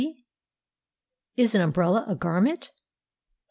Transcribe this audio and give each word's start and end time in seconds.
B.—Is 0.03 1.53
an 1.53 1.61
umbrella 1.61 2.05
a 2.07 2.15
garment? 2.15 2.71